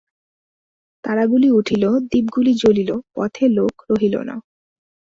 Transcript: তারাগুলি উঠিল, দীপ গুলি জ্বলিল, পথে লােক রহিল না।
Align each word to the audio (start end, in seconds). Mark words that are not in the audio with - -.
তারাগুলি 1.03 1.49
উঠিল, 1.51 1.83
দীপ 2.11 2.25
গুলি 2.35 2.53
জ্বলিল, 2.53 2.89
পথে 3.15 3.45
লােক 3.47 3.75
রহিল 3.89 4.15
না। 4.23 4.35